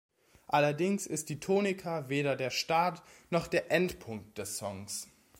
Allerdings 0.47 1.05
ist 1.05 1.29
die 1.29 1.39
Tonika 1.39 2.09
weder 2.09 2.35
der 2.35 2.49
Start- 2.49 3.03
noch 3.29 3.45
der 3.45 3.71
Endpunkt 3.71 4.35
des 4.39 4.57
Songs. 4.57 5.07